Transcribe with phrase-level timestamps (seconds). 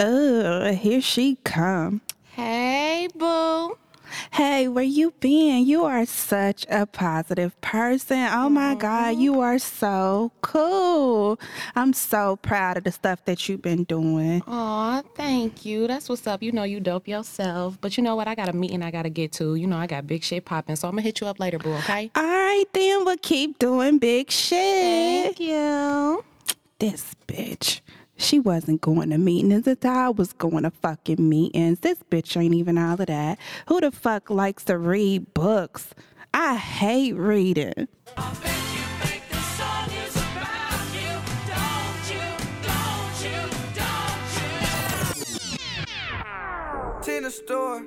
[0.00, 2.00] Oh, here she come.
[2.32, 3.78] Hey, boo.
[4.32, 5.64] Hey, where you been?
[5.66, 8.28] You are such a positive person.
[8.32, 11.38] Oh my God, you are so cool.
[11.76, 14.42] I'm so proud of the stuff that you've been doing.
[14.48, 15.86] Aw, thank you.
[15.86, 16.42] That's what's up.
[16.42, 17.78] You know you dope yourself.
[17.80, 18.26] But you know what?
[18.26, 19.54] I got a meeting I gotta get to.
[19.54, 21.74] You know I got big shit popping, so I'm gonna hit you up later, boo.
[21.74, 22.10] Okay?
[22.16, 25.36] All right, then we'll keep doing big shit.
[25.36, 26.24] Thank you.
[26.80, 27.80] This bitch.
[28.24, 29.66] She wasn't going to meetings.
[29.66, 31.80] It's I was going to fucking meetings.
[31.80, 33.38] This bitch ain't even all of that.
[33.68, 35.90] Who the fuck likes to read books?
[36.32, 37.86] I hate reading.
[47.02, 47.84] Tina store.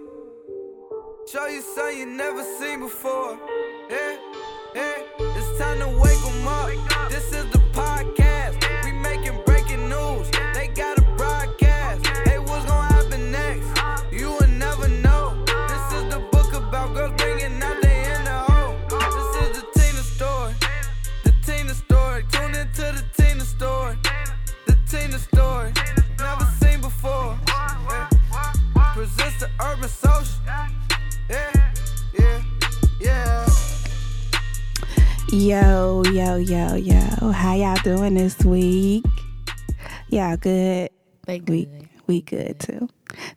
[1.32, 3.40] Show you something you never seen before.
[3.90, 4.18] Yeah,
[4.76, 4.94] yeah.
[5.20, 7.10] It's time to wake up.
[7.10, 8.27] This is the podcast.
[23.58, 23.98] Story.
[24.68, 25.74] The Tina story.
[26.20, 27.38] Never seen before.
[27.48, 28.10] Yeah.
[28.94, 30.42] Presents the urban social.
[31.30, 31.74] Yeah,
[32.20, 32.44] yeah,
[33.02, 33.48] yeah.
[35.32, 37.32] Yo, yo, yo, yo.
[37.32, 39.04] How y'all doing this week?
[40.10, 40.90] Y'all good?
[41.26, 41.90] They We good.
[42.06, 42.88] we good too.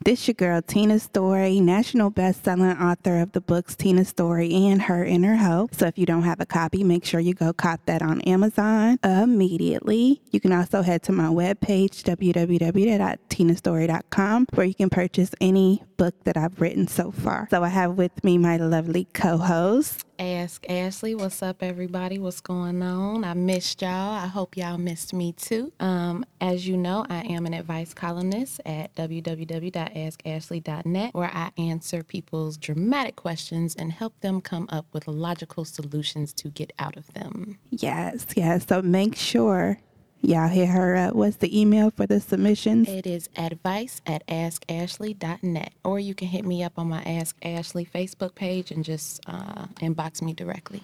[0.05, 5.05] This your girl Tina Story, national best-selling author of the books Tina Story and Her
[5.05, 5.73] Inner Hope.
[5.75, 8.99] So if you don't have a copy, make sure you go cop that on Amazon
[9.05, 10.21] immediately.
[10.31, 16.37] You can also head to my webpage www.tinastory.com where you can purchase any book that
[16.37, 17.49] I've written so far.
[17.51, 20.05] So I have with me my lovely co-host.
[20.21, 22.19] Ask Ashley, what's up, everybody?
[22.19, 23.25] What's going on?
[23.25, 24.13] I missed y'all.
[24.13, 25.73] I hope y'all missed me too.
[25.81, 32.59] Um, as you know, I am an advice columnist at www.askashley.net, where I answer people's
[32.59, 37.59] dramatic questions and help them come up with logical solutions to get out of them.
[37.71, 38.67] Yes, yes.
[38.69, 39.79] So make sure
[40.23, 41.15] y'all hit her up.
[41.15, 42.89] What's the email for the submissions?
[42.89, 47.85] It is advice at askashley.net, or you can hit me up on my Ask Ashley
[47.85, 50.83] Facebook page and just uh, inbox me directly.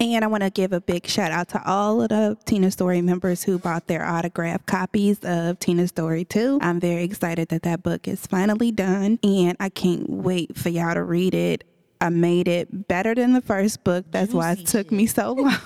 [0.00, 3.00] And I want to give a big shout out to all of the Tina Story
[3.00, 6.58] members who bought their autographed copies of Tina Story 2.
[6.62, 10.94] I'm very excited that that book is finally done, and I can't wait for y'all
[10.94, 11.64] to read it.
[12.00, 14.04] I made it better than the first book.
[14.10, 15.56] That's why it took me so long.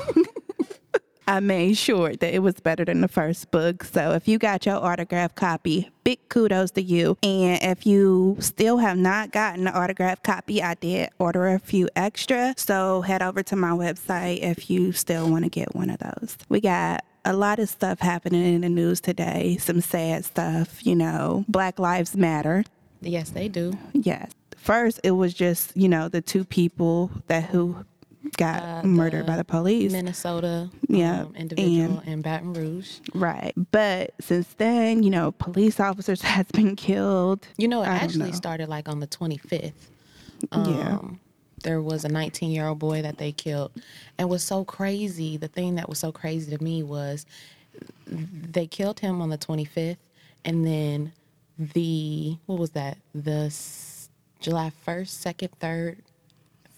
[1.26, 3.84] I made sure that it was better than the first book.
[3.84, 7.16] So if you got your autograph copy, big kudos to you.
[7.22, 11.88] And if you still have not gotten the autograph copy, I did order a few
[11.94, 12.54] extra.
[12.56, 16.36] So head over to my website if you still want to get one of those.
[16.48, 20.96] We got a lot of stuff happening in the news today, some sad stuff, you
[20.96, 22.64] know, Black Lives Matter.
[23.00, 23.78] Yes, they do.
[23.92, 24.32] Yes.
[24.56, 27.84] First, it was just, you know, the two people that who
[28.36, 29.92] got murdered by the police.
[29.92, 32.98] Minnesota Yeah, um, individual and- in Baton Rouge.
[33.14, 33.52] Right.
[33.72, 37.46] But since then, you know, police officers has been killed.
[37.56, 39.72] You know, it I actually started like on the 25th.
[40.52, 40.98] Um, Yeah.
[41.64, 43.70] There was a 19 year old boy that they killed.
[44.18, 47.24] And was so crazy, the thing that was so crazy to me was
[48.06, 49.96] they killed him on the 25th.
[50.44, 51.12] And then
[51.58, 52.98] the, what was that?
[53.14, 53.54] The
[54.40, 55.96] July 1st, 2nd, 3rd,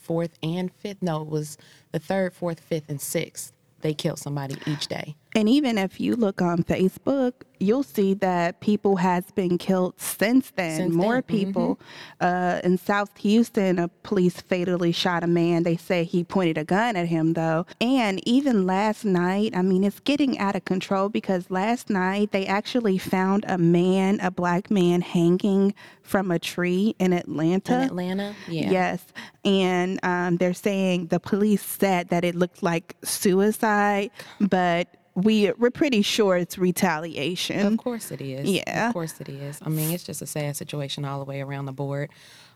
[0.06, 0.98] 4th, and 5th.
[1.00, 1.58] No, it was
[1.92, 3.52] the 3rd, 4th, 5th, and 6th.
[3.80, 5.14] They killed somebody each day.
[5.34, 10.52] And even if you look on Facebook, you'll see that people has been killed since
[10.52, 10.76] then.
[10.76, 11.46] Since More then, mm-hmm.
[11.46, 11.80] people.
[12.20, 15.64] Uh, in South Houston, a police fatally shot a man.
[15.64, 17.66] They say he pointed a gun at him, though.
[17.80, 22.46] And even last night, I mean, it's getting out of control because last night they
[22.46, 27.74] actually found a man, a black man, hanging from a tree in Atlanta.
[27.74, 28.34] In Atlanta?
[28.46, 28.70] Yeah.
[28.70, 29.04] Yes.
[29.44, 35.70] And um, they're saying the police said that it looked like suicide, but we, we're
[35.70, 37.74] pretty sure it's retaliation.
[37.74, 38.50] Of course it is.
[38.50, 38.88] Yeah.
[38.88, 39.60] Of course it is.
[39.62, 42.10] I mean, it's just a sad situation all the way around the board.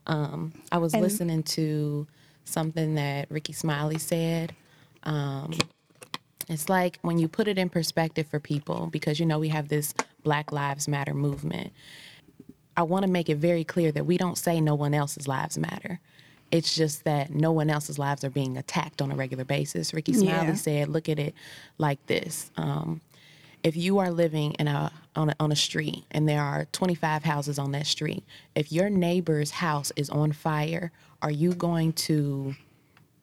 [0.07, 2.07] Um, I was listening to
[2.45, 4.55] something that Rickey Smiley said.
[5.05, 5.55] Um,
[6.49, 9.69] it's like when you put it in perspective for people, because you know we have
[9.69, 11.73] this Black Lives Matter movement.
[12.77, 15.59] I want to make it very clear that we don't say no one else's lives
[15.59, 16.01] matter.
[16.51, 19.93] It's just that no one else's lives are being attacked on a regular basis.
[19.93, 20.55] Rickey Smiley Yeah.
[20.55, 21.35] said, "Look at it
[21.77, 23.01] like this: um,
[23.63, 27.25] if you are living in a on, a on a street and there are 25
[27.25, 28.25] houses on that street,
[28.55, 30.93] if your neighbor's house is on fire,
[31.23, 32.55] are you going to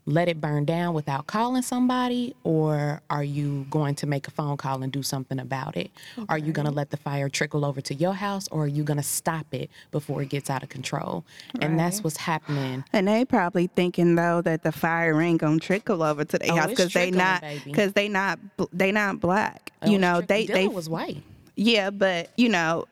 [0.05, 4.55] let it burn down without calling somebody or are you going to make a phone
[4.55, 5.89] call and do something about it?
[6.17, 6.25] Okay.
[6.29, 8.83] are you going to let the fire trickle over to your house or are you
[8.83, 11.25] going to stop it before it gets out of control?
[11.55, 11.63] Right.
[11.63, 12.83] and that's what's happening.
[12.93, 16.51] And they probably thinking though that the fire ain't going to trickle over to their
[16.51, 18.39] oh, house because they not because they not
[18.71, 19.71] they not black.
[19.81, 21.23] Oh, you know they they was white.
[21.55, 22.85] Yeah but you know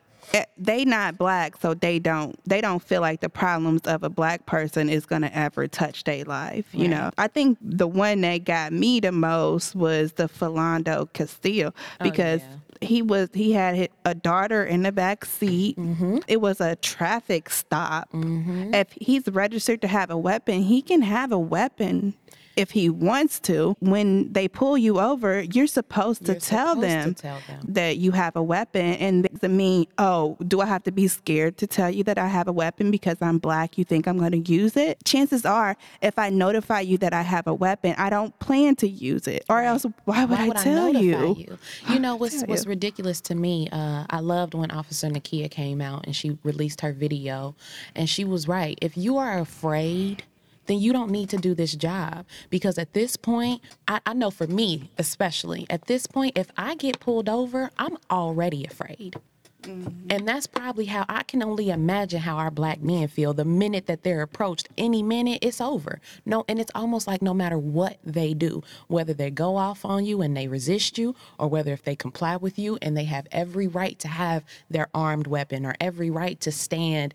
[0.57, 4.45] they not black so they don't they don't feel like the problems of a black
[4.45, 6.89] person is going to ever touch their life you right.
[6.89, 12.03] know i think the one that got me the most was the philando castile oh,
[12.03, 12.87] because oh, yeah.
[12.87, 16.17] he was he had a daughter in the back seat mm-hmm.
[16.27, 18.73] it was a traffic stop mm-hmm.
[18.73, 22.13] if he's registered to have a weapon he can have a weapon
[22.55, 23.75] if he wants to.
[23.79, 27.59] When they pull you over, you're supposed to, you're tell, supposed them to tell, them
[27.67, 28.94] that you have a weapon.
[28.95, 32.27] And it mean, oh, do I have to be scared to tell you that I
[32.27, 33.77] have a weapon because I'm black?
[33.77, 35.03] You think I'm going to use it?
[35.05, 38.88] Chances are, if I notify you that I have a weapon, I don't plan to
[38.88, 39.45] use it.
[39.50, 41.35] Or else, why would, why would I tell I you?
[41.35, 41.57] you?
[41.89, 43.69] You know what's what's ridiculous to me?
[43.71, 47.55] Uh, I loved when Officer Nakia came out and she released her video,
[47.95, 48.77] and she was right.
[48.81, 50.23] If you are afraid
[50.65, 52.25] then you don't need to do this job.
[52.50, 56.75] Because at this point, I, I, know for me especially, at this point, if I
[56.75, 59.15] get pulled over, I'm already afraid.
[59.63, 60.07] Mm-hmm.
[60.10, 63.86] And that's probably how I can only imagine how our black men feel the minute
[63.88, 64.68] that they're approached.
[64.77, 66.01] Any minute, it's over.
[66.25, 70.06] No, and it's almost like no matter what they do, whether they go off on
[70.06, 73.27] you and they resist you, or whether if they comply with you and they have
[73.31, 77.13] every right to have their armed weapon or every right to stand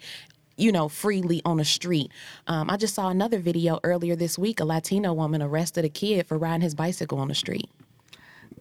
[0.59, 2.11] you know, freely on the street.
[2.47, 4.61] Um, I just saw another video earlier this week.
[4.61, 7.71] A Latino woman arrested a kid for riding his bicycle on the street.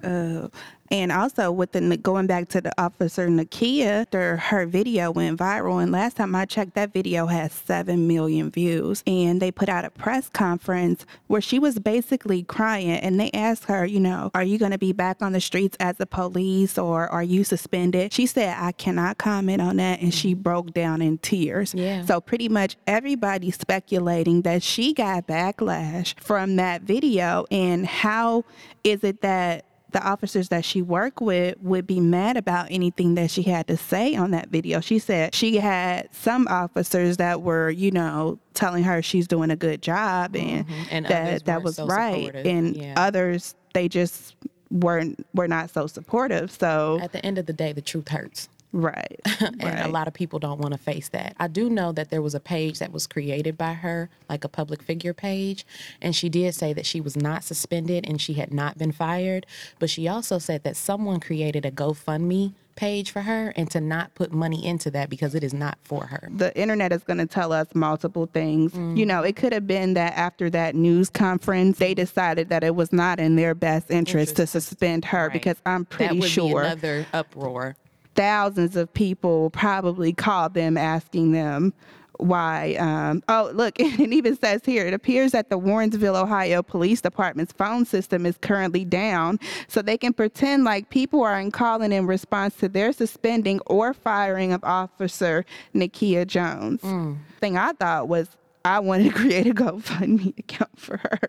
[0.04, 0.50] Uh,
[0.90, 5.82] and also with the going back to the officer Nakia, after her video went viral.
[5.82, 9.04] And last time I checked, that video has seven million views.
[9.06, 12.92] And they put out a press conference where she was basically crying.
[12.92, 15.76] And they asked her, you know, are you going to be back on the streets
[15.80, 18.14] as a police or are you suspended?
[18.14, 20.02] She said, I cannot comment on that.
[20.02, 21.74] And she broke down in tears.
[21.74, 22.06] Yeah.
[22.06, 27.46] So pretty much everybody speculating that she got backlash from that video.
[27.52, 28.46] And how
[28.84, 33.32] is it that the officers that she worked with would be mad about anything that
[33.32, 34.82] she had to say on that video.
[34.82, 39.56] She said she had some officers that were, you know, telling her she's doing a
[39.56, 40.84] good job and, mm-hmm.
[40.90, 42.46] and that that was so right, supportive.
[42.46, 42.94] and yeah.
[42.98, 44.36] others they just
[44.72, 46.52] weren't were not so supportive.
[46.52, 48.50] So at the end of the day, the truth hurts.
[48.74, 49.20] Right.
[49.40, 49.86] and right.
[49.86, 51.36] a lot of people don't want to face that.
[51.40, 54.50] I do know that there was a page that was created by her, like a
[54.50, 55.66] public figure page,
[56.02, 59.46] and she did say that she was not suspended and she had not been fired,
[59.80, 64.14] but she also said that someone created a GoFundMe page for her and to not
[64.14, 66.30] put money into that because it is not for her.
[66.32, 68.72] The internet is going to tell us multiple things.
[68.72, 68.96] Mm-hmm.
[68.96, 72.76] You know, it could have been that after that news conference, they decided that it
[72.76, 74.54] was not in their best interest, interest.
[74.54, 75.34] to suspend her right.
[75.34, 77.76] because I'm pretty sure another uproar
[78.18, 81.74] thousands of people probably called them asking them
[82.20, 82.76] why.
[82.80, 87.54] Um, oh, look, it even says here it appears that the Warrensville, Ohio Police Department's
[87.54, 92.56] phone system is currently down, so they can pretend like people aren't calling in response
[92.58, 96.82] to their suspending or firing of Officer Nakia Jones.
[96.82, 97.18] Mm.
[97.40, 98.30] Thing I thought was
[98.66, 101.20] I wanted to create a GoFundMe account for her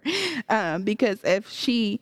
[0.48, 2.00] um, because if she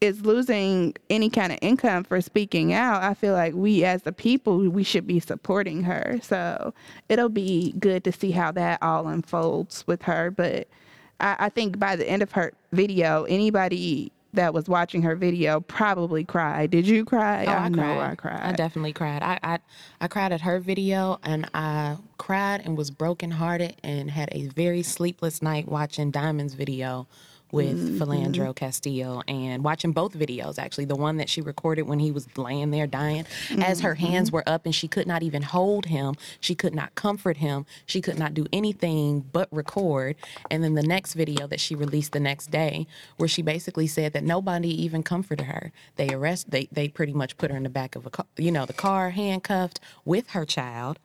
[0.00, 4.12] is losing any kind of income for speaking out, I feel like we as the
[4.12, 6.18] people, we should be supporting her.
[6.22, 6.74] So
[7.08, 10.30] it'll be good to see how that all unfolds with her.
[10.30, 10.68] But
[11.20, 15.60] I, I think by the end of her video, anybody that was watching her video
[15.60, 16.70] probably cried.
[16.70, 17.44] Did you cry?
[17.46, 18.40] Oh, I, I know I cried.
[18.40, 19.22] I definitely cried.
[19.22, 19.58] I, I
[20.00, 24.82] I cried at her video and I cried and was brokenhearted and had a very
[24.82, 27.06] sleepless night watching Diamond's video
[27.52, 28.02] with mm-hmm.
[28.02, 32.26] Philando Castile and watching both videos actually the one that she recorded when he was
[32.36, 33.62] laying there dying mm-hmm.
[33.62, 34.36] as her hands mm-hmm.
[34.36, 38.00] were up and she could not even hold him she could not comfort him she
[38.00, 40.16] could not do anything but record
[40.50, 42.86] and then the next video that she released the next day
[43.16, 47.36] where she basically said that nobody even comforted her they arrest they they pretty much
[47.36, 50.44] put her in the back of a car you know the car handcuffed with her
[50.44, 50.98] child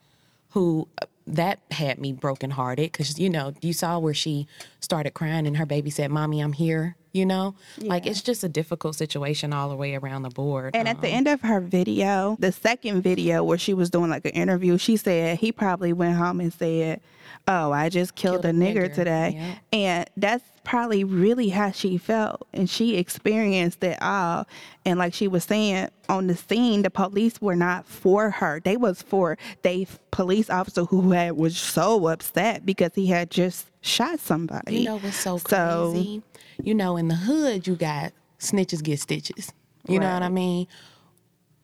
[0.53, 4.47] who uh, that had me brokenhearted because you know you saw where she
[4.79, 7.89] started crying and her baby said mommy i'm here you know yeah.
[7.89, 11.01] like it's just a difficult situation all the way around the board and um, at
[11.01, 14.31] the um, end of her video the second video where she was doing like an
[14.31, 16.99] interview she said he probably went home and said
[17.47, 21.97] oh i just killed, killed a, nigger, nigger, today and that's probably really how she
[21.97, 22.47] felt.
[22.53, 24.47] And she experienced it all.
[24.85, 28.59] And like she was saying, on the scene, the police were not for her.
[28.63, 33.67] They was for they police officer who had was so upset because he had just
[33.81, 34.79] shot somebody.
[34.79, 36.21] You know what's so So- crazy?
[36.61, 39.51] You know, in the hood, you got snitches get stitches.
[39.87, 40.67] You know what I mean?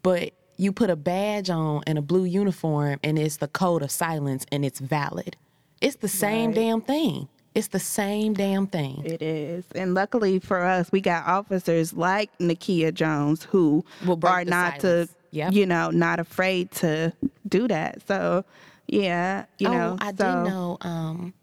[0.03, 3.91] But you put a badge on and a blue uniform, and it's the code of
[3.91, 5.38] silence, and it's valid.
[5.81, 6.55] It's the same Right.
[6.55, 7.29] damn thing.
[7.55, 9.01] It's the same damn thing.
[9.05, 9.65] It is.
[9.74, 13.84] And luckily for us, we got officers like Nakia Jones who
[14.24, 15.12] are not silence.
[15.12, 15.53] to, Yep.
[15.53, 17.13] you know, not afraid to
[17.48, 18.05] do that.
[18.08, 18.43] So,
[18.88, 19.98] yeah, you oh, know.
[20.00, 20.77] I so, did know.
[20.81, 21.34] Um,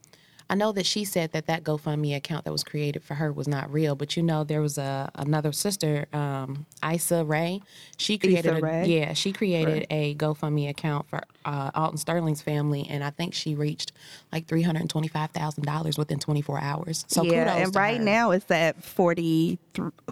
[0.49, 3.49] I know that she said that that GoFundMe account that was created for her was
[3.49, 7.61] not real, but you know there was a another sister, um, Issa Rae.
[7.97, 8.87] She created a, Rae?
[8.87, 13.57] yeah, she created a GoFundMe account for uh, Alton Sterling's family, and I think she
[13.57, 13.91] reached
[14.33, 17.05] like three hundred twenty five thousand dollars within twenty four hours.
[17.09, 18.05] So yeah, and right her.
[18.05, 19.59] now it's at forty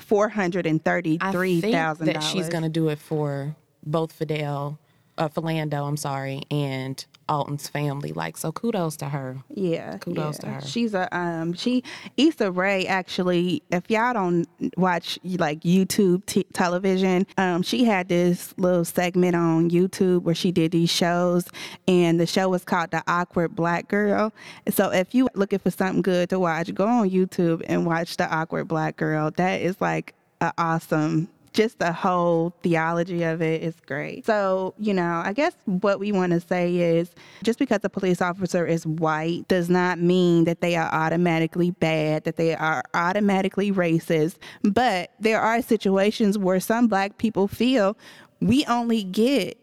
[0.01, 2.31] four hundred and thirty three thousand that dollars.
[2.31, 3.55] she's going to do it for
[3.87, 4.79] both Fidel,
[5.17, 8.13] uh, Philando, I'm sorry, and Alton's family.
[8.13, 9.39] Like, so kudos to her.
[9.49, 10.61] Yeah, Kudos to her.
[10.63, 11.83] She's a um she
[12.17, 13.63] Issa Rae actually.
[13.71, 19.71] If y'all don't watch like YouTube t- television, um she had this little segment on
[19.71, 21.47] YouTube where she did these shows,
[21.89, 24.33] and the show was called The Awkward Black Girl.
[24.71, 28.33] So if you looking for something good to watch, go on YouTube and watch The
[28.33, 29.31] Awkward Black Girl.
[29.33, 34.27] That is like a awesome just the whole theology of it is great.
[34.27, 38.21] So, you know, I guess what we want to say is just because a police
[38.21, 43.73] officer is white does not mean that they are automatically bad, that they are automatically
[43.73, 44.37] racist.
[44.63, 47.97] But there are situations where some black people feel
[48.41, 49.59] we only get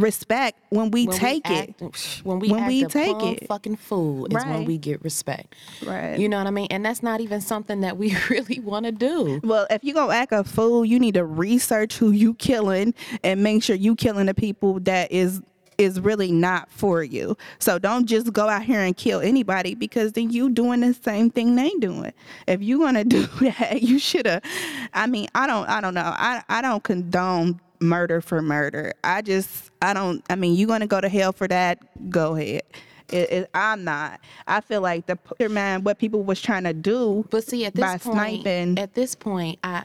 [0.00, 1.82] respect when we When take we it.
[2.24, 3.46] when we When act we a take it.
[3.48, 5.54] fucking fool is when we get respect.
[5.84, 6.18] Right.
[6.18, 6.68] You know what I mean?
[6.70, 9.40] And that's not even something that we really want to do.
[9.42, 13.42] Well, if you gonna act a fool, you need to research who you killing and
[13.42, 15.40] make sure you killing the people that is
[15.78, 17.36] is really not for you.
[17.60, 21.30] So don't just go out here and kill anybody because then you doing the same
[21.30, 22.12] thing they doing.
[22.48, 24.42] If you gonna do that, you should have.
[24.92, 25.68] I mean, I don't.
[25.68, 26.02] I don't know.
[26.16, 28.92] I I don't condone murder for murder.
[29.04, 29.70] I just.
[29.82, 30.24] I don't.
[30.30, 31.78] I mean, you gonna go to hell for that?
[32.10, 32.62] Go ahead.
[33.10, 34.20] It, it, I'm not.
[34.46, 35.18] I feel like the
[35.48, 38.78] man, what people was trying to do, But see, at this by point, sniping.
[38.78, 39.84] at this point, I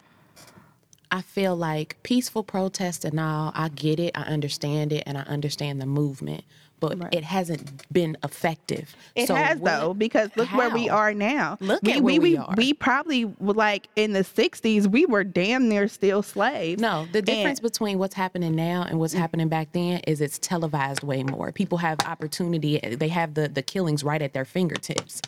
[1.09, 3.51] I feel like peaceful protest and all.
[3.55, 6.43] I get it, I understand it, and I understand the movement.
[6.89, 7.13] But Right.
[7.15, 8.95] it hasn't been effective.
[9.15, 11.57] It So has what- though, because look where we are now.
[11.59, 12.53] Look we, at where we are.
[12.57, 14.87] We probably like in the '60s.
[14.87, 16.81] We were damn near still slaves.
[16.81, 19.19] No, the And- difference between what's happening now and what's mm.
[19.19, 21.51] happening back then is it's televised way more.
[21.51, 22.79] People have opportunity.
[22.79, 25.21] They have the the killings right at their fingertips.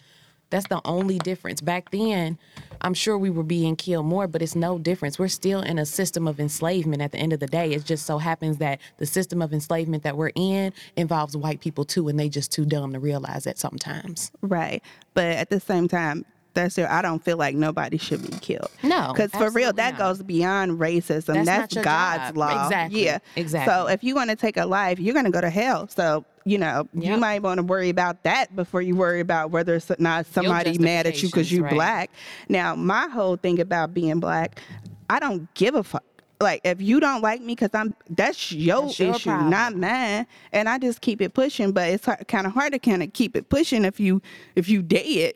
[0.50, 1.62] That's the only difference.
[1.62, 2.38] Back then,
[2.82, 5.18] I'm sure we were being killed more, but it's no difference.
[5.18, 7.72] We're still in a system of enslavement at the end of the day.
[7.74, 11.84] It just so happens that the system of enslavement that we're in involves white people
[11.86, 14.32] too, and they just too dumb to realize that sometimes.
[14.42, 14.82] right,
[15.14, 16.26] but at the same time.
[16.54, 16.88] That's it.
[16.88, 18.72] I don't feel like nobody should be killed.
[18.82, 20.00] No, because for real, that not.
[20.00, 21.34] goes beyond racism.
[21.34, 22.38] That's That's, not your God's job.
[22.38, 22.64] law.
[22.68, 23.04] Exactly.
[23.04, 23.74] Yeah, Exactly.
[23.74, 25.90] So if you want to take a life, you're going to go to hell.
[25.90, 29.76] So you know, you might want to worry about that before you worry about whether
[29.76, 31.74] it's not somebody mad at you because you right.
[31.74, 32.12] black.
[32.48, 34.62] Now, my whole thing about being black,
[35.10, 36.04] I don't give a fuck.
[36.40, 39.50] Like if you don't like me because I'm that's your That's your issue, problem.
[39.50, 40.28] not mine.
[40.52, 41.72] And I just keep it pushing.
[41.72, 44.22] But it's kind of hard to kind of keep it pushing if you
[44.56, 45.34] if you dead.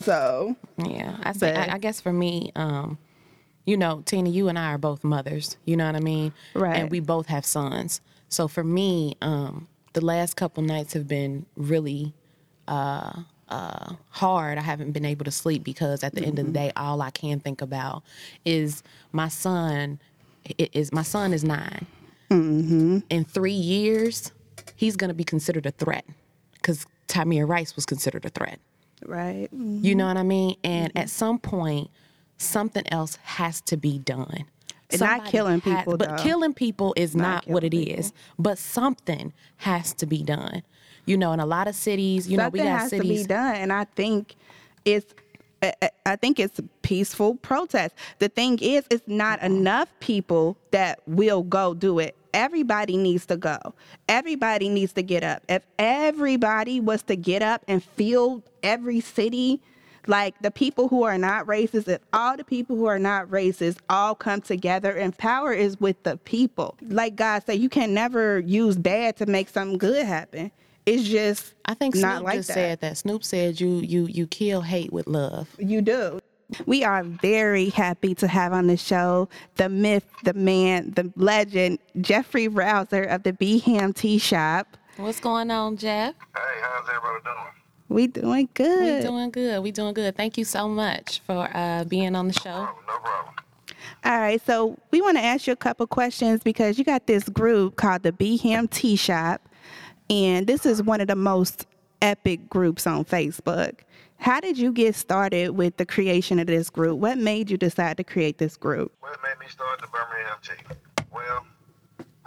[0.00, 1.54] So Yeah, I say.
[1.54, 2.98] I, I guess for me, um,
[3.66, 5.56] you know, Tina, you and I are both mothers.
[5.66, 6.32] You know what I mean?
[6.54, 6.76] Right.
[6.78, 8.00] And we both have sons.
[8.28, 12.14] So for me, um, the last couple nights have been really
[12.68, 14.56] uh, uh, hard.
[14.56, 17.10] I haven't been able to sleep because at the end of the day, all I
[17.10, 18.04] can think about
[18.44, 19.98] is my son.
[20.56, 21.86] Is my son is 9
[23.10, 24.30] In three years,
[24.76, 26.04] he's going to be considered a threat
[26.54, 28.60] because Tamir Rice was considered a threat.
[29.04, 29.48] right.
[29.52, 30.56] You know what I mean?
[30.62, 31.90] And at some point,
[32.38, 34.44] something else has to be done.
[34.90, 36.22] And not killing has- people, but though.
[36.22, 38.12] killing people is not, what it killing is.
[38.38, 40.62] But something has to be done.
[41.04, 43.22] You know, in a lot of cities, you know, we got has cities.
[43.22, 44.34] to be done, and I think
[44.84, 45.14] it's.
[45.62, 47.94] I- I- I think it's peaceful protest.
[48.20, 52.14] The thing is, it's not enough people that will go do it.
[52.32, 53.58] Everybody needs to go.
[54.08, 55.42] Everybody needs to get up.
[55.48, 59.60] If everybody was to get up and fill every city,
[60.06, 63.78] like the people who are not racist, if all the people who are not racist
[63.90, 66.76] all come together, and power is with the people.
[66.82, 70.50] Like God said, you can never use bad to make something good happen.
[70.86, 72.54] it's just I think Snoop not like just that.
[72.54, 72.96] said that.
[72.98, 75.48] Snoop said you you you kill hate with love.
[75.58, 76.20] You do.
[76.64, 81.78] We are very happy to have on the show the myth, the man, the legend,
[82.00, 84.78] Jeffery Rowser of the BHAM Tea Shop.
[84.96, 86.14] What's going on, Jeff?
[86.34, 87.52] Hey, how's everybody doing?
[87.88, 89.02] We doing good.
[89.02, 89.62] We doing good.
[89.62, 90.16] We doing good.
[90.16, 92.68] Thank you so much for uh, being on the show.
[92.68, 93.34] Oh, no problem.
[94.04, 97.28] All right, so we want to ask you a couple questions because you got this
[97.28, 99.40] group called the BHAM Tea Shop,
[100.08, 101.66] and this is one of the most
[102.00, 103.80] epic groups on Facebook.
[104.18, 106.98] How did you get started with the creation of this group?
[106.98, 108.92] What made you decide to create this group?
[109.00, 111.04] What made me start the Birmingham tea?
[111.12, 111.46] Well,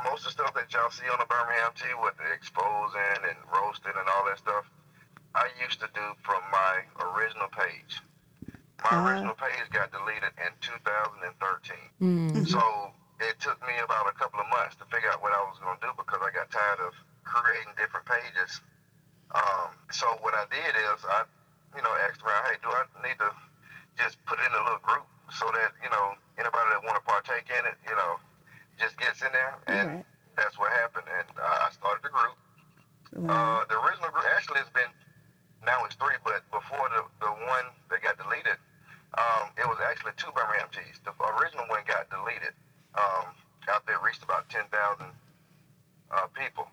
[0.03, 3.37] most of the stuff that y'all see on the Birmingham tea with the exposing and
[3.53, 4.65] roasting and all that stuff,
[5.35, 8.01] I used to do from my original page.
[8.83, 9.05] My Ah.
[9.07, 11.77] original page got deleted in 2013.
[12.01, 12.47] Mm.
[12.47, 15.57] So it took me about a couple of months to figure out what I was
[15.59, 18.61] going to do because I got tired of creating different pages.
[19.31, 21.23] Um, so what I did is I,
[21.75, 23.31] you know, asked around, hey, do I need to
[23.97, 27.05] just put it in a little group so that you know anybody that want to
[27.07, 28.19] partake in it, you know,
[28.79, 30.05] just gets in there, and Right.
[30.35, 31.07] that's what happened.
[31.07, 32.35] And uh, I started the group.
[33.29, 34.89] Uh, the original group actually has been
[35.65, 38.57] now it's three, but before the the one that got deleted,
[39.17, 40.97] um, it was actually two Birmingham teas.
[41.05, 42.53] The original one got deleted.
[42.95, 43.31] Um,
[43.69, 45.13] out there reached about ten thousand
[46.11, 46.67] uh, people,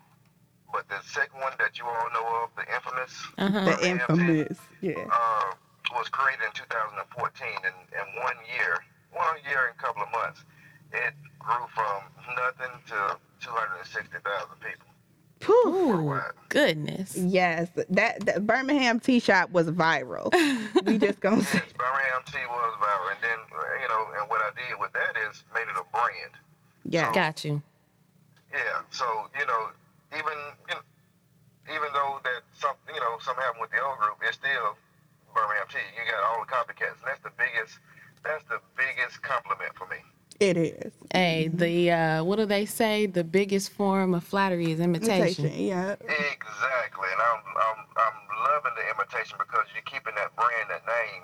[0.73, 3.65] but the second one that you all know of, the infamous Uh-huh.
[3.65, 5.05] The Birmingham tea, infamous, yeah.
[5.11, 5.53] uh,
[5.95, 8.77] was created in 2014, and in one year,
[9.13, 10.43] one year and a couple of months,
[10.93, 12.03] it grew from
[12.35, 14.21] nothing to 260,000
[14.59, 14.88] people
[15.45, 15.63] Whew.
[15.67, 16.31] Ooh, worldwide.
[16.49, 17.15] goodness.
[17.15, 20.33] Yes, that the Birmingham Tea Shop was viral.
[20.85, 23.39] we just gonna say, Yes, Birmingham Tea was viral, and then
[23.81, 26.33] you know, and what I did with that is made it a brand.
[26.83, 27.61] yeah, Got you.
[28.51, 29.05] Yeah, so
[29.39, 29.69] you know,
[30.11, 30.83] even you know,
[31.71, 34.75] even though that something you know something happened with the old group, it's still
[35.33, 35.85] Birmingham Tea.
[35.95, 37.79] You got all the copycats, and that's the biggest.
[38.25, 40.03] That's the biggest compliment for me.
[40.39, 40.93] It is.
[41.13, 43.05] Hey, the uh, what do they say?
[43.05, 45.45] The biggest form of flattery is imitation.
[45.45, 45.93] Imitation, yeah.
[45.93, 51.23] Exactly, and I'm I'm I'm loving the imitation because you're keeping that brand, that name,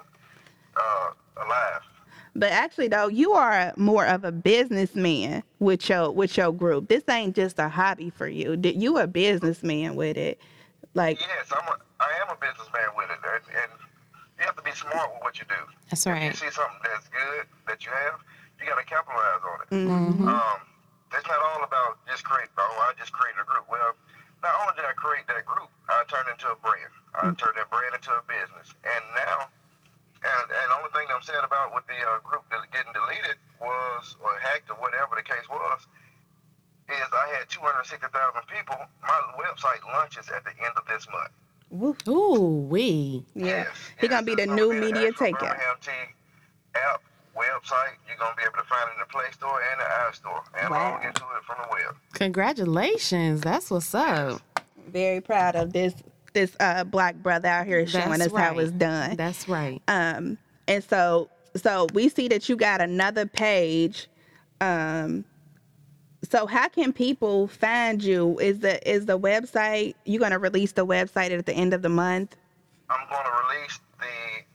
[0.75, 1.81] uh, alive.
[2.37, 6.89] But actually, though, you are more of a businessman with your with your group.
[6.89, 8.57] This ain't just a hobby for you.
[8.57, 10.41] Did You a businessman with it,
[10.93, 13.71] like Yes, I'm a I am a businessman with it, and, and
[14.39, 15.55] you have to be smart with what you do.
[15.89, 16.35] That's If you right.
[16.35, 18.19] see something that's good that you have,
[18.59, 19.69] you got to capitalize on it.
[19.71, 20.27] Mm-hmm.
[20.27, 20.59] Um,
[21.13, 22.49] it's not all about just create.
[22.57, 23.65] Oh, I just created a group.
[23.71, 23.95] Well,
[24.43, 26.91] not only did I create that group, I turned it into a brand.
[27.15, 29.47] I turned that brand into a business, and now,
[30.27, 33.39] and and the only thing I'm sad about with the uh, group that getting deleted
[33.63, 35.87] was or hacked or whatever the case was,
[36.91, 38.11] is I had 260,000
[38.51, 38.75] people.
[39.01, 41.31] My website launches at the end of this month.
[41.71, 43.23] woof, Ooh, we.
[43.33, 43.63] yeah.
[43.71, 45.55] Yes, He yes, gonna be the new media actual takeout.
[46.75, 47.01] App
[47.35, 47.95] website.
[48.07, 50.43] You're gonna be able to find it in the Play Store and the App Store,
[50.59, 50.91] and Wow.
[50.93, 51.95] log into it from the web.
[52.13, 53.41] Congratulations.
[53.41, 54.41] That's what's up.
[54.87, 55.93] Very proud of this
[56.33, 59.15] this uh black brother out here showing That's us how it's done.
[59.15, 59.81] That's right.
[59.87, 64.07] Um, and so so we see that you got another page.
[64.61, 65.25] Um,
[66.29, 68.39] so how can people find you?
[68.39, 71.89] Is the is the website you gonna release the website at the end of the
[71.89, 72.35] month?
[72.89, 73.79] I'm going to release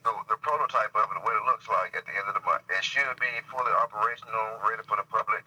[0.04, 2.40] the, the the prototype of it, what it looks like at the end of the
[2.46, 2.62] month.
[2.70, 5.44] It should be fully operational, ready for the public,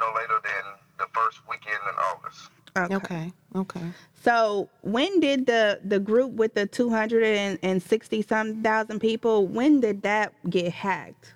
[0.00, 0.64] no later than
[0.98, 2.50] the first weekend in August.
[2.76, 3.32] Okay.
[3.54, 3.86] Okay.
[4.22, 9.46] So when did the the group with the two hundred and sixty some thousand people?
[9.46, 11.34] When did that get hacked?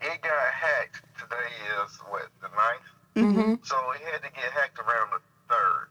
[0.00, 1.02] It got hacked.
[1.18, 1.50] Today
[1.84, 3.54] is what the ninth, Mm-hmm.
[3.62, 5.20] so it had to get hacked around the
[5.52, 5.88] third.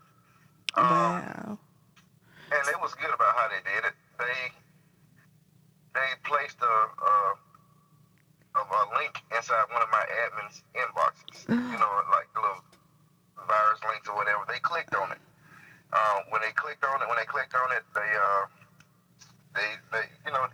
[0.76, 1.58] Um, Wow.
[2.52, 3.94] and it was good about how they did it.
[4.18, 4.52] They
[5.94, 7.14] they placed a, a,
[8.56, 11.48] a, a link inside one of my admin's inboxes.
[11.50, 12.64] you know, like the little
[13.48, 14.46] virus links or whatever.
[14.48, 15.22] They clicked on it.
[15.92, 18.46] Um, when they clicked on it, when they clicked on it, they uh,
[19.58, 20.46] they they you know,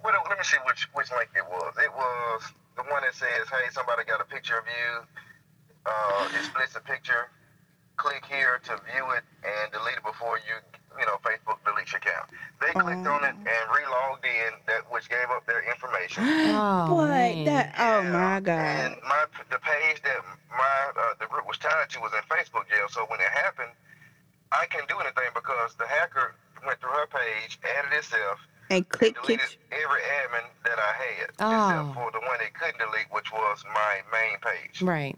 [0.00, 1.76] what, let me see which which link it was.
[1.76, 2.40] It was
[2.76, 5.04] the one that says, "Hey, somebody got a picture of you."
[5.84, 7.28] Uh, it splits the picture
[7.98, 10.54] click here to view it and delete it before you,
[10.98, 12.30] you know, Facebook deletes your account.
[12.60, 16.24] They clicked on it and re-logged in, that which gave up their information.
[16.58, 17.44] Oh, Boy, man.
[17.44, 18.58] that oh Yeah, my God!
[18.58, 20.18] And my the page that
[20.50, 22.86] my uh, the group was tied to was in Facebook jail.
[22.90, 23.70] So when it happened,
[24.52, 26.34] I can't do anything because the hacker
[26.66, 28.38] went through her page, added itself,
[28.70, 29.58] And and deleted kick.
[29.70, 31.52] every admin that I had, Oh.
[31.52, 34.82] except for the one they couldn't delete, which was my main page.
[34.82, 35.16] Right.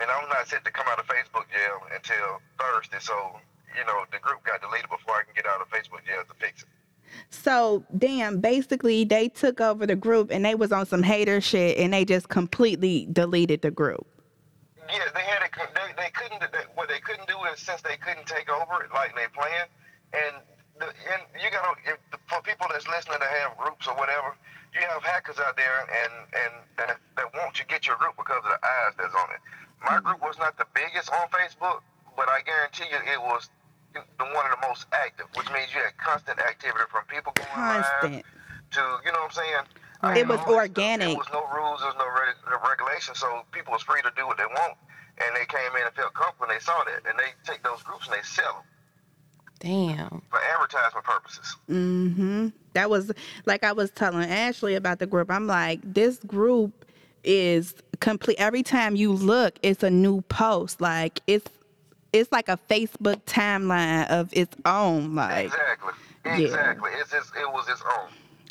[0.00, 3.40] And I'm not set to come out of Facebook jail until Thursday, so
[3.76, 6.34] you know, the group got deleted before I can get out of Facebook jail to
[6.38, 6.68] fix it.
[7.30, 11.78] So damn, basically they took over the group and they was on some hater shit
[11.78, 14.06] and they just completely deleted the group.
[14.88, 15.50] Yeah, they had it.
[15.54, 16.40] They, they couldn't.
[16.40, 19.70] They, what they couldn't do is since they couldn't take over it like they planned,
[20.12, 20.42] and
[20.82, 24.34] the, and you gotta if, for people that's listening to have groups or whatever,
[24.74, 28.42] you have hackers out there and and that, that want to get your group because
[28.42, 29.42] of the eyes that's on it.
[29.78, 30.02] My mm.
[30.02, 33.48] group was not the biggest on Facebook, but I guarantee you it was
[33.94, 37.48] the one of the most active, which means you had constant activity from people going
[37.52, 38.12] Constant.
[38.14, 38.24] live
[38.72, 39.64] to you know what I'm saying.
[40.02, 40.16] Right.
[40.18, 40.60] It was All that stuff.
[40.78, 41.08] organic.
[41.08, 44.26] There was no rules, there was no reg- regulation, so people was free to do
[44.26, 44.76] what they want.
[45.18, 47.82] And they came in and felt comfortable, and they saw that, and they take those
[47.82, 48.64] groups and they sell
[49.60, 50.22] them Damn.
[50.30, 51.56] for advertisement purposes.
[51.68, 52.48] Mm-hmm.
[52.72, 53.12] That was
[53.44, 55.30] like I was telling Ashley about the group.
[55.30, 56.86] I'm like, this group
[57.24, 58.38] is complete.
[58.38, 60.80] Every time you look, it's a new post.
[60.80, 61.50] Like it's
[62.12, 65.14] it's like a Facebook timeline of its own.
[65.14, 65.92] Like, Exactly.
[66.24, 66.36] Yeah.
[66.38, 66.90] Exactly.
[67.00, 68.08] It's just, it was its own.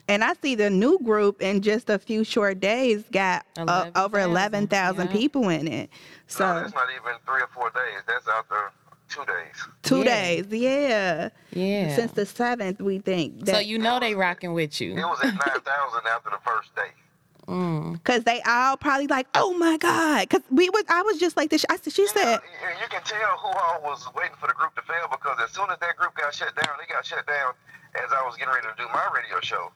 [0.07, 4.19] and I see the new group in just a few short days got uh, over
[4.19, 5.11] 11,000, yeah.
[5.13, 5.89] people in it.
[5.91, 5.95] no,
[6.27, 8.01] So that's not even three or four days.
[8.07, 8.71] That's out there
[9.07, 9.67] two days.
[9.83, 10.03] two Yeah.
[10.03, 11.29] days, yeah.
[11.51, 11.95] Yeah.
[11.95, 14.91] Since the seventh, we think so you know they rocking with you.
[14.93, 16.89] It was at 9,000 after the first day.
[17.49, 17.93] Mm.
[17.93, 21.49] because they all probably like, oh my god, because we was I was just like
[21.49, 21.65] this.
[21.69, 24.45] I said, she You know, said, you, you can tell who all was waiting for
[24.45, 27.05] the group to fail because as soon as that group got shut down, they got
[27.05, 27.53] shut down
[27.97, 29.73] as I was getting ready to do my radio show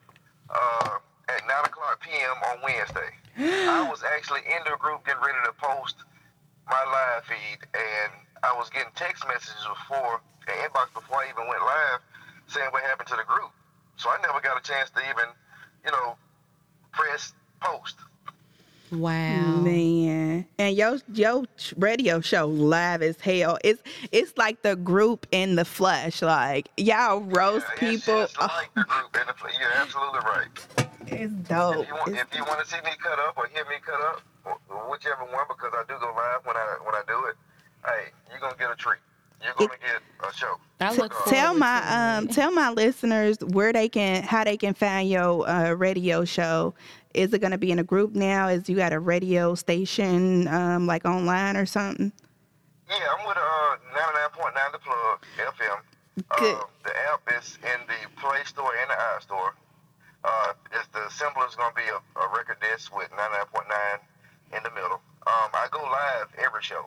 [0.54, 1.02] uh,
[1.34, 2.38] at 9 o'clock p.m.
[2.54, 3.10] on Wednesday.
[3.42, 5.98] I was actually in the group getting ready to post
[6.70, 8.14] my live feed, and
[8.46, 12.00] I was getting text messages before, and inbox before I even went live
[12.48, 13.50] saying what happened to the group.
[13.98, 15.26] So I never got a chance to even,
[15.86, 16.16] you know,
[16.94, 17.96] press post.
[18.92, 19.56] Wow.
[19.62, 21.46] Man, and your your
[21.78, 23.58] radio show live as hell.
[23.64, 26.22] It's it's like the group in the flesh.
[26.22, 28.22] Like y'all roast Yeah, people.
[28.22, 29.52] It's just like the group in the play.
[29.60, 30.48] You're absolutely right.
[30.78, 31.78] Oh, it's dope.
[31.78, 33.76] If you want, It's- if you want to see me cut up or hear me
[33.84, 34.22] cut up,
[34.92, 37.36] whichever one, because I do go live when I when I do it.
[37.86, 39.00] Hey, you're gonna get a treat.
[39.44, 40.56] You're gonna get a show.
[40.80, 41.82] I look tell my
[42.18, 46.74] um tell my listeners where they can how they can find your uh, radio show.
[47.14, 48.48] Is it going to be in a group now?
[48.48, 52.12] Is you at a radio station um like online or something?
[52.90, 53.76] Yeah, I'm with uh
[54.38, 55.80] 99.9 The Plug FM.
[56.38, 56.56] Good.
[56.56, 59.56] Uh, the app is in the Play Store and the App Store.
[60.24, 64.70] Uh, it's the symbol is gonna be a, a record disc with 99.9 in the
[64.72, 65.02] middle.
[65.26, 66.86] Um, I go live every show.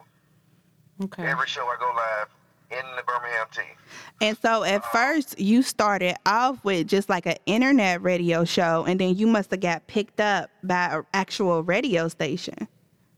[1.03, 1.25] Okay.
[1.27, 2.26] Every show I go live
[2.71, 3.75] in the Birmingham team.
[4.21, 8.99] And so at first you started off with just like an internet radio show, and
[8.99, 12.67] then you must have got picked up by an actual radio station.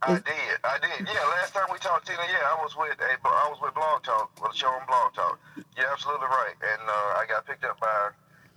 [0.02, 0.34] I Is- did.
[0.64, 1.08] I did.
[1.08, 4.02] Yeah, last time we talked, Tina, yeah, I was with a, I was with Blog
[4.04, 5.40] Talk, with a show on Blog Talk.
[5.78, 6.54] You're absolutely right.
[6.62, 8.10] And uh, I got picked up by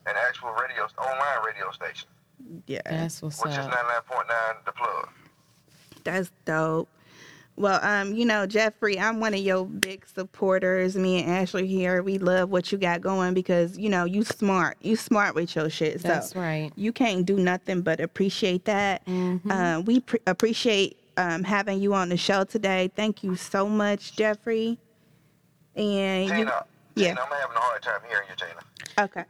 [0.07, 2.09] an actual radio, online radio station,
[2.67, 5.09] Yeah, That's what's which is 99.9 The Plug.
[6.05, 6.89] that's dope.
[7.57, 10.97] Well, um, you know, Jeffery, I'm one of your big supporters.
[10.97, 14.79] Me and Ashley here, we love what you got going because you know you smart.
[14.81, 16.01] You smart with your shit.
[16.01, 16.73] So That's right.
[16.77, 19.05] you can't do nothing but appreciate that.
[19.07, 19.51] Mhm.
[19.51, 22.91] Uh, we pre- appreciate um, having you on the show today.
[22.97, 24.79] Thank you so much, Jeffery.
[25.77, 27.09] And you, Tina, yeah.
[27.09, 29.05] Tina, I'm having a hard time hearing you, Tina.
[29.05, 29.25] Okay.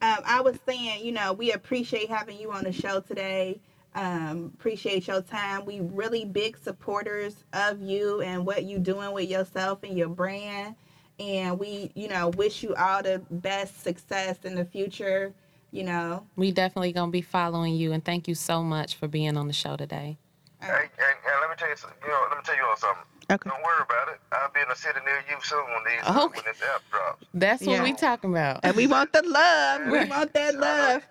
[0.00, 3.60] Um, I was saying, you know, we appreciate having you on the show today.
[3.98, 5.64] Um, appreciate your time.
[5.64, 10.76] We really big supporters of you and what you doing with yourself and your brand.
[11.18, 15.34] And we, you know, wish you all the best success in the future.
[15.72, 19.36] You know, We definitely gonna be following you, and thank you so much for being
[19.36, 20.16] on the show today.
[20.62, 23.02] Hey, and, and let me tell you, you know, let me tell you all something.
[23.30, 23.50] Okay.
[23.50, 24.20] Don't worry about it.
[24.32, 26.28] I'll be in a city near you soon when these Oh.
[26.28, 27.24] when this app drops.
[27.34, 27.82] That's what Yeah.
[27.82, 28.60] we talking about.
[28.62, 29.86] and we want the love.
[29.90, 31.02] We want that love.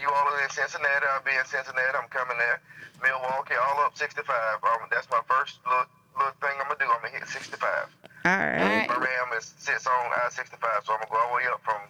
[0.00, 1.06] You all are in Cincinnati.
[1.08, 1.96] I'll be in Cincinnati.
[1.96, 2.60] I'm coming there.
[3.02, 4.24] Milwaukee, all up 65.
[4.28, 6.88] Um, that's my first little, little thing I'm gonna do.
[6.88, 7.60] I'm gonna hit 65.
[7.60, 8.56] All right.
[8.56, 8.88] right.
[8.88, 11.80] Birmingham is sits on I-65, so I'm gonna go all the way up from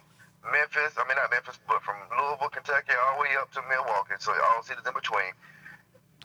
[0.51, 0.95] Memphis.
[0.99, 4.19] I mean not Memphis, but from Louisville, Kentucky, all the way up to Milwaukee.
[4.19, 5.31] So all cities in between.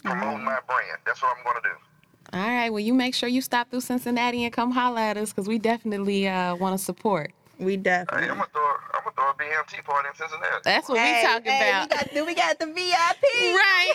[0.02, 0.98] Promoting my brand.
[1.06, 1.76] That's what I'm gonna do.
[2.32, 2.70] All right.
[2.70, 5.58] Well, you make sure you stop through Cincinnati and come holla at us because we
[5.58, 7.32] definitely uh, want to support.
[7.60, 8.04] We Hey.
[8.10, 8.62] I'm gonna throw
[8.94, 10.62] I'm gonna throw a BMT party in Cincinnati.
[10.64, 11.90] That's what Hey, we talking hey, about.
[11.90, 13.22] We got, do we got the VIP?
[13.34, 13.94] right.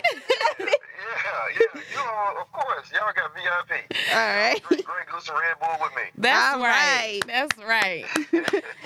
[1.06, 1.82] Yeah, yeah.
[1.92, 3.92] You know, of course, y'all got VIP.
[4.12, 4.62] All right.
[4.68, 6.10] Drink Grey Goose and Red Bull with me.
[6.18, 7.22] That's All right.
[7.28, 7.28] right.
[7.28, 8.06] That's right.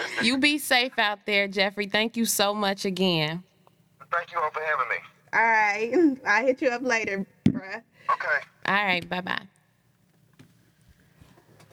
[0.24, 1.88] you be safe out there, Jeffery.
[1.88, 3.44] Thank you so much again.
[4.12, 4.98] Thank you all for having me.
[5.34, 6.18] All right.
[6.28, 7.82] I'll hit you up later, bruh.
[8.12, 8.46] Okay.
[8.68, 9.08] All right.
[9.08, 9.59] Bye bye.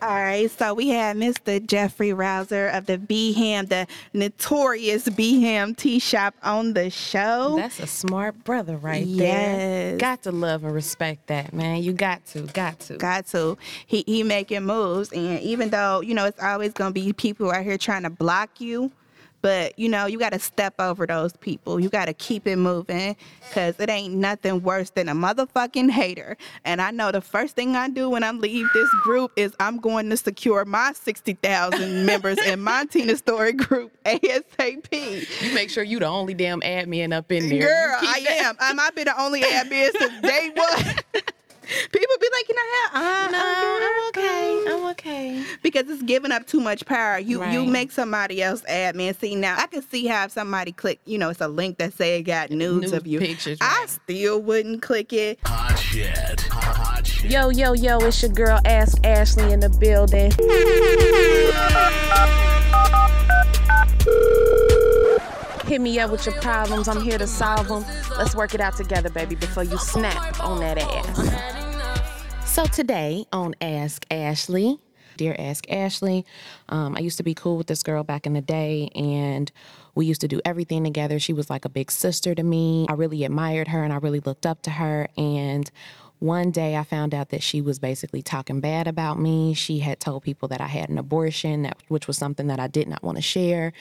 [0.03, 1.65] All right, so we had Mr.
[1.67, 7.57] Jeffery Rowser of the BHAM, the notorious BHAM Tea Shop on the show.
[7.57, 9.19] That's a smart brother right Yes.
[9.57, 9.97] there.
[9.97, 11.83] Got to love and respect that, man.
[11.83, 12.99] You got to, got to.
[12.99, 13.57] Got to.
[13.87, 17.65] He he making moves, and even though you know it's always gonna be people out
[17.65, 18.93] here trying to block you,
[19.47, 21.79] but you know you got to step over those people.
[21.79, 23.15] You got to keep it moving,
[23.53, 26.37] cause it ain't nothing worse than a motherfucking hater.
[26.65, 29.77] And I know the first thing I do when I leave this group is I'm
[29.79, 35.43] going to secure my sixty thousand members in my Tina Story group ASAP.
[35.43, 37.61] You make sure you the only damn admin up in there.
[37.69, 38.57] Girl, I that- am.
[38.59, 41.23] I might be the only admin since day one.
[41.67, 44.65] People be like, you I have?" Uh, No, I'm okay.
[44.69, 45.45] I'm okay.
[45.63, 47.19] because it's giving up too much power.
[47.19, 49.19] You you make somebody else admin.
[49.19, 51.93] See now, I can see how if somebody click, you know, it's a link that
[51.95, 53.19] say it got nudes Nude of you.
[53.19, 55.39] pictures, I still wouldn't click it.
[55.45, 56.41] Hot shit.
[56.51, 57.31] Hot shit.
[57.31, 60.33] Yo, yo, yo, it's your girl Ask Ashley in the building.
[65.67, 66.87] Hit me up with your problems.
[66.87, 67.85] I'm here to solve them.
[68.17, 71.56] Let's work it out together, baby, before you snap on that ass.
[72.57, 74.79] So today on Ask Ashley,
[75.19, 76.25] dear Ask Ashley,
[76.71, 79.53] um, I used to be cool with this girl back in the day, and
[79.95, 81.19] we used to do everything together.
[81.19, 82.87] She was like a big sister to me.
[82.89, 85.07] I really admired her, and I really looked up to her.
[85.19, 85.71] And
[86.19, 89.53] one day I found out that she was basically talking bad about me.
[89.55, 92.69] She had told people that I had an abortion, that, which was something that I
[92.69, 93.73] did not want to share.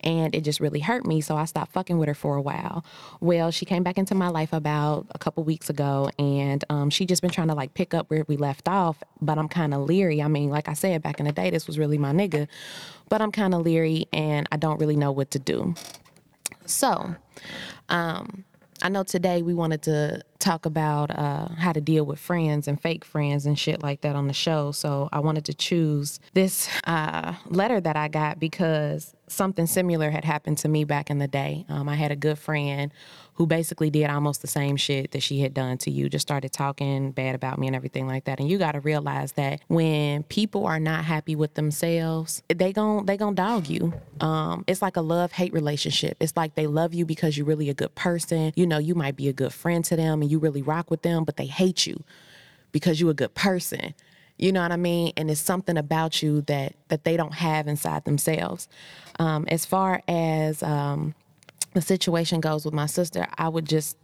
[0.00, 1.20] And it just really hurt me.
[1.20, 2.84] So I stopped fucking with her for a while.
[3.20, 7.04] Well, she came back into my life about a couple weeks ago and um, she
[7.04, 9.02] just been trying to like pick up where we left off.
[9.20, 10.22] But I'm kind of leery.
[10.22, 12.48] I mean, like I said, back in the day, this was really my nigga.
[13.08, 15.74] But I'm kind of leery and I don't really know what to do.
[16.64, 17.16] So,
[17.88, 18.44] um,
[18.82, 22.80] I know today we wanted to talk about uh, how to deal with friends and
[22.82, 24.72] fake friends and shit like that on the show.
[24.72, 30.24] So I wanted to choose this uh, letter that I got because something similar had
[30.24, 31.64] happened to me back in the day.
[31.68, 32.92] Um, I had a good friend
[33.34, 36.52] who basically did almost the same shit that she had done to you, just started
[36.52, 38.38] talking bad about me and everything like that.
[38.38, 43.06] And you got to realize that when people are not happy with themselves, they gon'
[43.06, 43.94] they gon' dog you.
[44.20, 46.16] Um, it's like a love hate relationship.
[46.20, 48.52] It's like they love you because you're really a good person.
[48.54, 51.02] You know, you might be a good friend to them and you really rock with
[51.02, 52.04] them, but they hate you
[52.70, 53.94] because you're a good person.
[54.38, 55.12] You know what I mean?
[55.16, 58.68] And it's something about you that that they don't have inside themselves.
[59.18, 61.14] Um, as far as um,
[61.74, 63.96] the situation goes with my sister, I would just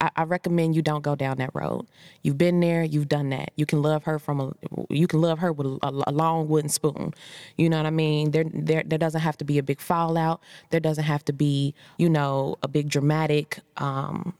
[0.00, 1.86] I, I recommend you don't go down that road.
[2.22, 3.50] You've been there, you've done that.
[3.56, 4.52] You can love her from a
[4.90, 7.14] you can love her with a, a long wooden spoon.
[7.56, 8.30] You know what I mean?
[8.30, 10.40] There, there there doesn't have to be a big fallout.
[10.70, 14.34] There doesn't have to be you know a big dramatic um,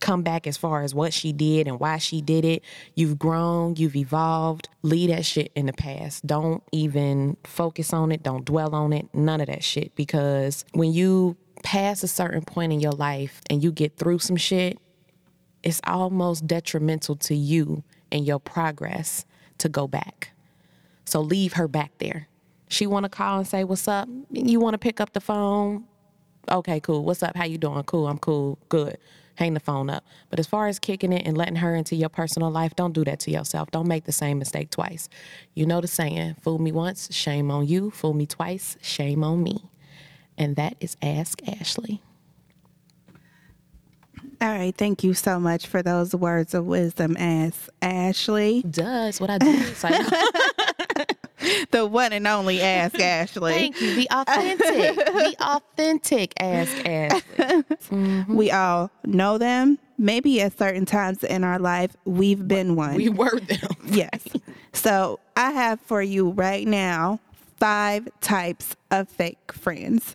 [0.00, 2.62] comeback as far as what she did and why she did it.
[2.94, 4.68] You've grown, you've evolved.
[4.82, 6.26] Leave that shit in the past.
[6.26, 8.22] Don't even focus on it.
[8.22, 9.08] Don't dwell on it.
[9.14, 9.94] None of that shit.
[9.94, 14.36] Because when you pass a certain point in your life and you get through some
[14.36, 14.78] shit,
[15.62, 19.24] it's almost detrimental to you and your progress
[19.58, 20.30] to go back.
[21.04, 22.28] So leave her back there.
[22.68, 24.08] She want to call and say what's up.
[24.30, 25.84] You want to pick up the phone.
[26.50, 27.04] Okay, cool.
[27.04, 27.36] What's up?
[27.36, 27.82] How you doing?
[27.84, 28.06] Cool.
[28.06, 28.58] I'm cool.
[28.68, 28.98] Good.
[29.36, 30.04] Hang the phone up.
[30.30, 33.04] But as far as kicking it and letting her into your personal life, don't do
[33.04, 33.70] that to yourself.
[33.70, 35.08] Don't make the same mistake twice.
[35.54, 37.90] You know the saying, fool me once, shame on you.
[37.90, 39.64] Fool me twice, shame on me.
[40.38, 42.02] And that is Ask Ashley.
[44.40, 49.30] All right, thank you so much for those words of wisdom, Ask Ashley, Does what
[49.30, 49.58] I do.
[49.68, 49.88] So
[51.70, 53.52] the one and only Ask Ashley.
[53.54, 53.96] thank you.
[53.96, 55.06] Be authentic.
[55.14, 56.34] Be authentic.
[56.38, 57.64] Ask Ashley.
[58.28, 59.78] We all know them.
[59.96, 62.96] Maybe at certain times in our life, we've been one.
[62.96, 63.70] We were them.
[63.86, 64.20] Yes.
[64.74, 67.20] So I have for you right now
[67.58, 70.14] five types of fake friends.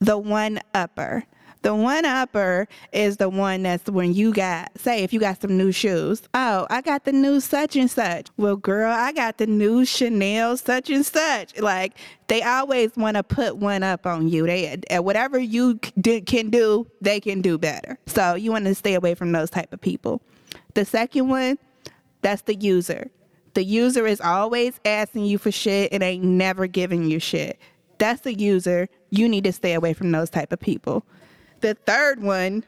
[0.00, 1.24] The one upper.
[1.62, 5.56] The one upper is the one that's when you got, say, if you got some
[5.56, 6.22] new shoes.
[6.34, 8.26] Oh, I got the new such and such.
[8.36, 11.56] Well, girl, I got the new Chanel such and such.
[11.60, 14.44] Like, they always want to put one up on you.
[14.44, 17.96] They, uh, whatever you can do, they can do better.
[18.06, 20.20] So you want to stay away from those type of people.
[20.74, 21.58] The second one,
[22.22, 23.08] that's the user.
[23.54, 27.58] The user is always asking you for shit and ain't never giving you shit.
[27.98, 28.88] That's the user.
[29.10, 31.04] You need to stay away from those type of people.
[31.60, 32.64] The third one,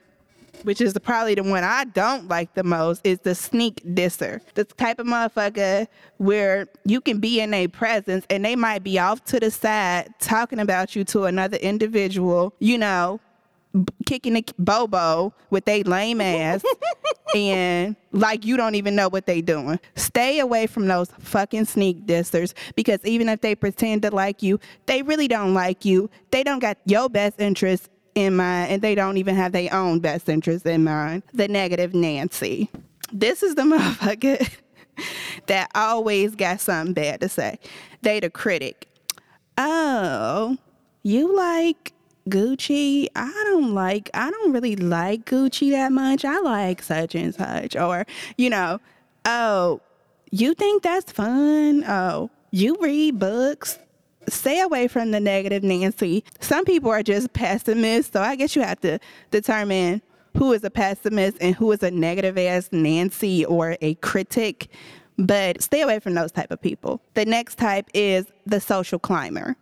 [0.62, 4.40] which is probably the one I don't like the most, is the sneak disser.
[4.54, 8.98] The type of motherfucker where you can be in a presence and they might be
[8.98, 13.20] off to the side talking about you to another individual, you know,
[14.06, 16.62] kicking the bobo with they lame ass
[17.34, 19.80] and like you don't even know what they doing.
[19.96, 24.60] Stay away from those fucking sneak dissers because even if they pretend to like you,
[24.86, 26.08] they really don't like you.
[26.30, 30.00] They don't got your best interest in mind and they don't even have their own
[30.00, 31.22] best interest in mind.
[31.32, 32.70] The negative Nancy.
[33.12, 34.48] This is the motherfucker
[35.46, 37.58] that always got something bad to say.
[38.02, 38.88] They the critic.
[39.58, 40.56] Oh,
[41.02, 41.92] you like
[42.28, 43.06] Gucci?
[43.14, 46.24] I don't like, I don't really like Gucci that much.
[46.24, 47.76] I like such and such.
[47.76, 48.06] Or,
[48.36, 48.80] you know,
[49.24, 49.80] oh,
[50.30, 51.84] you think that's fun?
[51.84, 53.78] Oh, you read books?
[54.28, 56.24] Stay away from the negative Nancy.
[56.40, 58.98] Some people are just pessimists, so I guess you have to
[59.30, 60.00] determine
[60.36, 64.68] who is a pessimist and who is a negative ass Nancy or a critic.
[65.18, 67.00] But stay away from those type of people.
[67.14, 69.56] The next type is the social climber.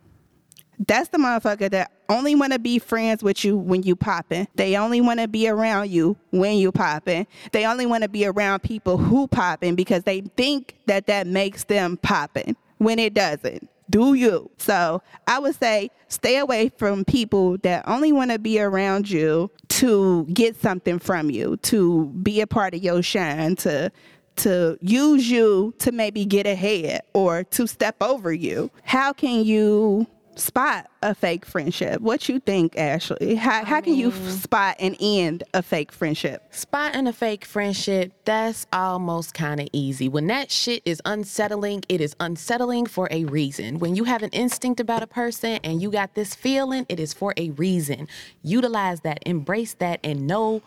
[0.79, 4.47] That's the motherfucker that only want to be friends with you when you popping.
[4.55, 7.27] They only want to be around you when you popping.
[7.51, 11.65] They only want to be around people who popping because they think that that makes
[11.65, 13.69] them popping when it doesn't.
[13.89, 14.49] Do you?
[14.57, 19.51] So I would say stay away from people that only want to be around you
[19.69, 23.91] to get something from you, to be a part of your shine, to
[24.35, 28.71] to use you to maybe get ahead or to step over you.
[28.83, 32.01] How can you spot a fake friendship?
[32.01, 33.35] What you think, Ashley?
[33.35, 34.29] How, how can you um.
[34.29, 36.43] spot and end a fake friendship?
[36.51, 40.09] Spotting a fake friendship, that's almost kind of easy.
[40.09, 43.79] When that shit is unsettling, it is unsettling for a reason.
[43.79, 47.13] When you have an instinct about a person and you got this feeling, it is
[47.13, 48.07] for a reason.
[48.41, 50.61] Utilize that, embrace that, and know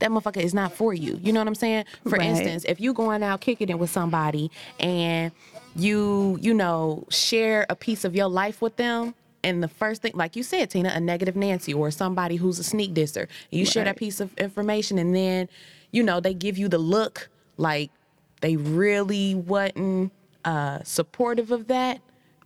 [0.00, 1.18] that motherfucker is not for you.
[1.22, 1.84] You know what I'm saying?
[2.04, 2.28] For Right.
[2.28, 5.30] instance, if you going out kicking it with somebody and
[5.76, 10.12] you, you know, share a piece of your life with them, and the first thing,
[10.14, 13.84] like you said, Tina, a negative Nancy or somebody who's a sneak disser, you share
[13.84, 15.48] that piece of information, and then,
[15.92, 17.90] you know, they give you the look like
[18.42, 20.12] they really wasn't
[20.44, 22.00] uh, supportive of that.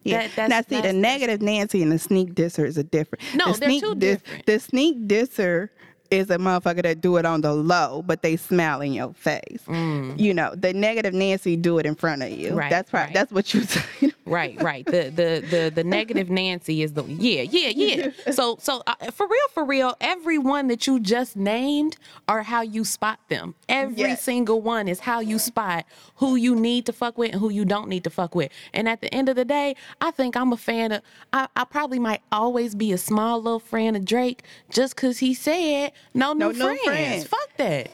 [0.05, 0.29] Yeah.
[0.37, 3.25] That, now, see, the negative Nancy and the sneak disser is a different.
[3.35, 4.47] No, the they're sneak two dis- different.
[4.47, 5.71] The sneak disser
[6.14, 9.61] is a motherfucker that do it on the low, but they smile in your face.
[9.68, 12.53] You know, the negative Nancy do it in front of you.
[12.53, 12.57] Mm.
[12.57, 13.05] Right, That's right.
[13.07, 13.14] right.
[13.14, 14.12] That's what you say.
[14.27, 14.87] Right, right.
[14.87, 18.33] The the the the negative Nancy is the yeah, yeah, yeah.
[18.33, 21.96] So so uh, for real, for real, everyone that you just named
[22.29, 23.55] are how you spot them.
[23.68, 24.22] Every Yes.
[24.22, 25.85] single one is how you spot
[26.16, 28.50] who you need to fuck with and who you don't need to fuck with.
[28.72, 31.03] And at the end of the day, I think I'm a fan of.
[31.33, 35.35] I, I probably might always be a small little friend of Drake just because he
[35.35, 36.85] said no new No new friends.
[36.85, 37.25] friends.
[37.27, 37.90] Fuck that.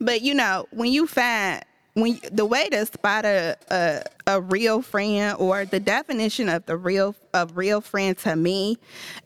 [0.00, 1.62] But you know, when you find
[1.94, 6.76] when the way to spot a, a a real friend or the definition of the
[6.76, 8.78] real of real friend to me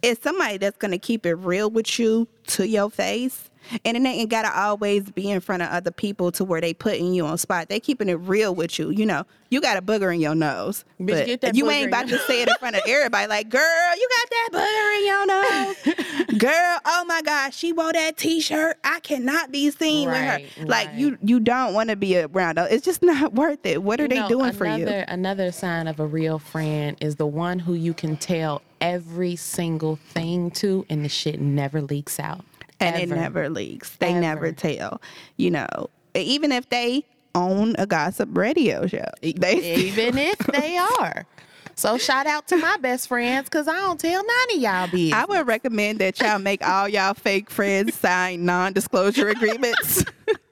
[0.03, 3.51] is somebody that's gonna keep it real with you to your face.
[3.85, 7.12] And it ain't gotta always be in front of other people to where they putting
[7.14, 7.68] you on spot.
[7.68, 8.90] They keeping it real with you.
[8.90, 10.85] You know, you got a booger in your nose.
[11.00, 13.61] Bitch, but you ain't about to say it in front of everybody like, girl,
[13.96, 16.38] you got that booger in your nose.
[16.38, 18.76] girl, oh my God, she wore that t-shirt.
[18.85, 20.66] I cannot be seen Right, with her.
[20.66, 20.96] Like right.
[20.96, 22.59] you you don't want to be around.
[22.59, 23.83] It's just not worth it.
[23.83, 24.72] What are You they know, doing for you?
[24.72, 29.35] another- Another sign of a real friend is the one who you can tell every
[29.37, 32.44] single thing to, and the shit never leaks out.
[32.80, 33.96] And it never leaks.
[33.96, 35.00] They never tell.
[35.36, 41.26] You know, even if they own a gossip radio show, they even if they are.
[41.74, 45.12] So shout out to my best friends because I don't tell none of y'all business.
[45.12, 50.04] I would recommend that y'all make all y'all fake friends sign non-disclosure agreements.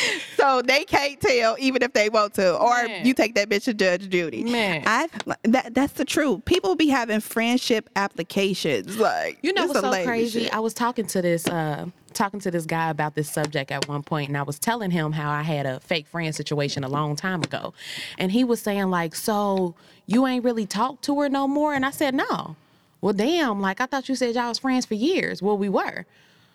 [0.36, 3.06] so they can't tell even if they want to, or Man.
[3.06, 4.44] you take that bitch to Judge Judy.
[4.44, 4.82] Man.
[4.86, 5.08] I
[5.44, 6.44] that that's the truth.
[6.44, 10.44] People be having friendship applications, like You know what's so crazy?
[10.44, 10.54] shit.
[10.54, 14.02] I was talking to this uh talking to this guy about this subject at one
[14.02, 17.16] point and I was telling him how I had a fake friend situation a long
[17.16, 17.72] time ago.
[18.18, 19.74] And he was saying like, "So,
[20.06, 22.56] you ain't really talked to her no more?" And I said, "No."
[23.00, 25.42] Well, damn, like I thought you said y'all was friends for years.
[25.42, 26.06] Well, we were.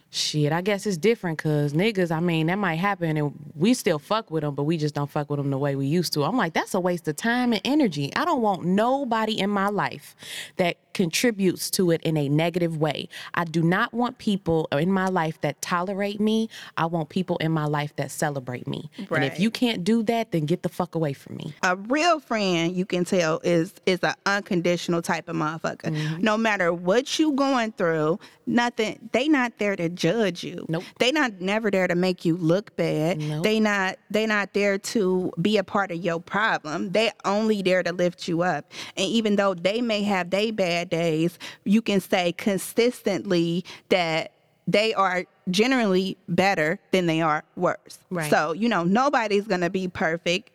[0.09, 3.99] Shit, I guess it's different because niggas, I mean, that might happen and we still
[3.99, 6.23] fuck with them, but we just don't fuck with them the way we used to.
[6.23, 8.11] I'm like, that's a waste of time and energy.
[8.15, 10.15] I don't want nobody in my life
[10.55, 13.07] that contributes to it in a negative way.
[13.35, 16.49] I do not want people in my life that tolerate me.
[16.75, 18.89] I want people in my life that celebrate me.
[19.11, 21.53] And if you can't do that, then get the fuck away from me.
[21.63, 26.21] a real friend you can tell is is an unconditional type of motherfucker Mm-hmm.
[26.21, 30.83] no matter what you going through nothing they not there to judge you Nope.
[30.99, 33.43] they not never there to make you look bad Nope.
[33.43, 37.83] they not they not there to be a part of your problem they only there
[37.83, 41.99] to lift you up and even though they may have they bad days, you can
[41.99, 44.31] say consistently that
[44.67, 47.99] they are generally better than they are worse.
[48.09, 48.29] Right.
[48.29, 50.51] So, you know, nobody's going to be perfect.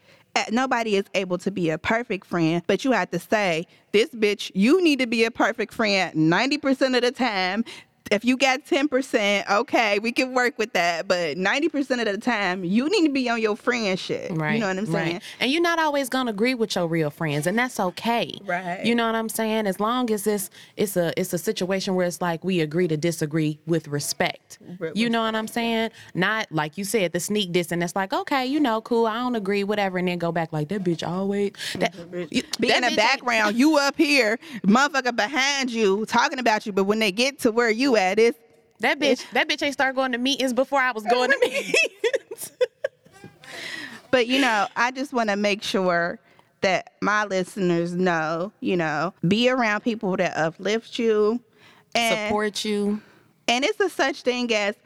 [0.51, 4.51] Nobody is able to be a perfect friend, but you have to say, this bitch,
[4.55, 7.65] you need to be a perfect friend 90% of the time.
[8.13, 11.09] If you got 10%, okay, we can work with that.
[11.09, 14.31] But 90% of the time, you need to be on your friend shit.
[14.33, 14.55] Right.
[14.55, 15.13] You know what I'm saying?
[15.15, 15.23] Right.
[15.41, 18.33] And you're not always gonna agree with your real friends, and that's okay.
[18.45, 18.85] Right.
[18.85, 19.67] You know what I'm saying?
[19.67, 22.97] As long as it's it's a it's a situation where it's like we agree to
[22.97, 24.59] disagree with respect.
[24.79, 25.91] With you know what I'm saying?
[26.15, 29.15] Not like you said the sneak diss, and it's like okay, you know, cool, I
[29.15, 31.53] don't agree, whatever, and then go back like that bitch always.
[31.79, 31.95] That,
[32.31, 36.73] you- Be that in the background, you up here, motherfucker behind you, talking about you.
[36.73, 38.39] But when they get to where you at, it's
[38.81, 42.53] That bitch, that bitch ain't start going to meetings before I was going to meetings.
[44.11, 46.19] But you know, I just want to make sure
[46.61, 51.41] that my listeners know, you know, be around people that uplift you
[51.95, 53.01] and Support you.
[53.49, 54.77] and it's a such thing as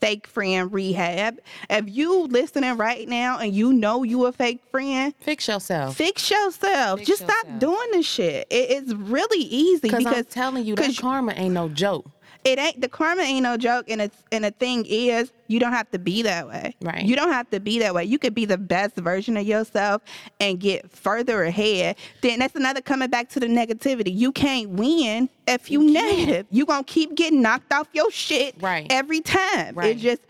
[0.00, 1.38] fake friend rehab.
[1.70, 5.96] If you listening right now and you know you a fake friend, Fix yourself.
[5.96, 6.98] fix yourself.
[6.98, 8.46] Fix just stop doing this shit.
[8.50, 12.04] It, it's really easy Because I'm telling you, that karma ain't no joke.
[12.44, 15.72] It ain't the karma ain't no joke and it's and the thing is you don't
[15.72, 16.74] have to be that way.
[16.80, 17.04] Right.
[17.04, 18.04] you don't have to be that way.
[18.04, 20.02] You could be the best version of yourself
[20.40, 21.96] and get further ahead.
[22.22, 24.14] Then that's another coming back to the negativity.
[24.14, 26.46] You can't win if you, negative.
[26.50, 28.86] You gonna keep getting knocked off your shit Right.
[28.90, 29.74] every time.
[29.74, 29.90] Right.
[29.96, 30.22] it just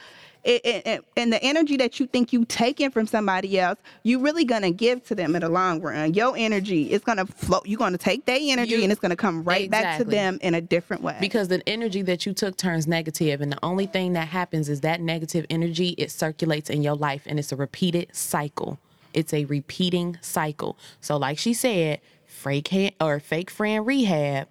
[0.44, 4.20] it, it, it- and the energy that you think you taking from somebody else, you're
[4.20, 6.14] really gonna give to them in the long run.
[6.14, 7.60] Your energy is gonna flow.
[7.64, 10.54] You're gonna take their energy You- and it's gonna come right back to them in
[10.54, 11.16] a different way.
[11.20, 14.80] because the energy that you took turns negative and the only thing that happens is
[14.82, 18.78] that negative energy it circulates in your life and it's a repeated cycle
[19.12, 24.48] it's a repeating cycle so like she said fake or fake friend rehab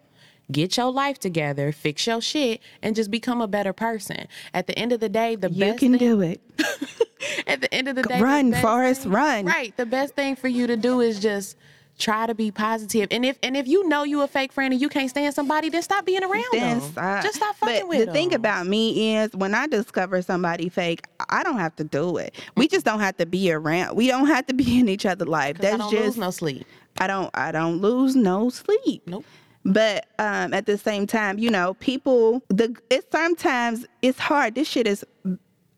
[0.52, 4.78] get your life together fix your shit and just become a better person at the
[4.78, 6.42] end of the day the you best you can thing, do it.
[7.48, 9.46] at the end of the day Run, best Forrest, thing- run.
[9.46, 11.58] right the best thing for you to do is just
[12.00, 13.08] try to be positive.
[13.12, 15.70] and if and if you know you a fake friend and you can't stand somebody
[15.70, 17.24] then stop being around Then them stop.
[17.24, 21.06] just stop fucking but with the thing about me is when I discover somebody fake,
[21.30, 22.34] I don't have to do it.
[22.58, 23.96] We just don't have to be around.
[23.96, 25.60] We don't have to be in each other's life.
[25.60, 26.66] That's don't just lose no sleep.
[26.98, 29.04] I don't I don't lose no sleep.
[29.06, 29.24] Nope.
[29.66, 34.56] But um, at the same time, you know, people the it's sometimes it's hard.
[34.56, 35.06] This shit is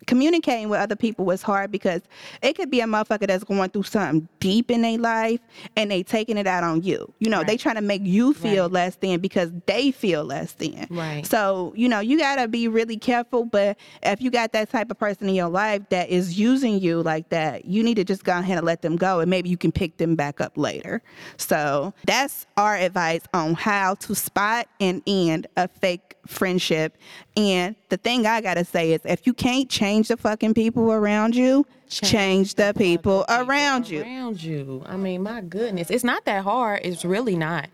[0.07, 2.01] communicating with other people was hard because
[2.41, 5.39] it could be a motherfucker that's going through something deep in their life
[5.75, 7.11] and they taking it out on you.
[7.19, 8.71] You know, they trying to make you feel Right.
[8.71, 10.87] less than because they feel less than.
[10.89, 11.25] Right.
[11.25, 13.45] So, you know, you gotta be really careful.
[13.45, 17.01] But if you got that type of person in your life that is using you
[17.01, 19.57] like that, you need to just go ahead and let them go and maybe you
[19.57, 21.01] can pick them back up later.
[21.37, 26.97] So that's our advice on how to spot and end a fake friendship.
[27.35, 31.35] And the thing I gotta say is if you can't change the fucking people around
[31.35, 34.01] you, change, the people, around you.
[34.01, 34.83] Around you.
[34.85, 36.81] I mean, my goodness, it's not that hard.
[36.83, 37.69] It's really not.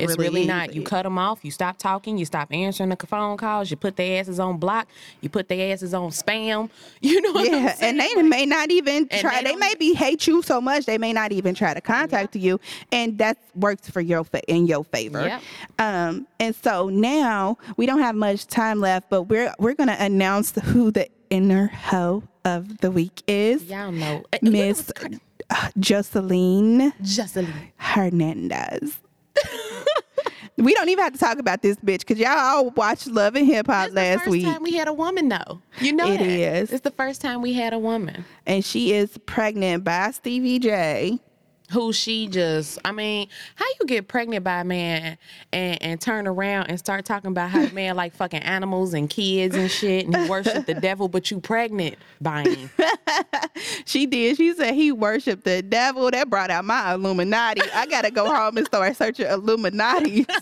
[0.00, 0.74] It's, really really, not.
[0.74, 1.44] You cut them off.
[1.44, 2.18] You stop talking.
[2.18, 3.70] You stop answering the phone calls.
[3.70, 4.88] You put their asses on block.
[5.20, 6.70] You put their asses on spam.
[7.00, 9.42] You know what I'm Yeah, and they may not even try.
[9.42, 12.36] they They, may be hate you so much they may not even try to contact
[12.36, 15.22] you, and that works for your fa- in your favor.
[15.22, 15.42] Yep.
[15.78, 20.52] Um, and so now we don't have much time left, but we're we're gonna announce
[20.64, 24.22] who the inner hoe of the week is, Y'all know.
[24.32, 24.90] Uh, know Miss
[25.78, 27.72] Joseline Joseline.
[27.76, 28.98] Hernandez.
[30.56, 33.46] we don't even have to talk about this bitch because y'all all watched Love and
[33.46, 34.44] Hip Hop last first week.
[34.44, 35.60] time we had a woman, though.
[35.80, 36.26] You know It that.
[36.28, 36.72] is.
[36.72, 38.24] It's the first time we had a woman.
[38.46, 41.18] and she is pregnant by Stevie J.
[41.72, 45.18] who she just I mean, how you get pregnant by a man
[45.52, 49.08] and, and turn around and start talking about how the man like fucking animals and
[49.08, 52.70] kids and shit and he worship the devil, but you pregnant by him.
[53.84, 54.36] She did.
[54.36, 56.10] She said he worshiped the devil.
[56.10, 57.62] That brought out my Illuminati.
[57.74, 60.26] I gotta go home and start searching Illuminati.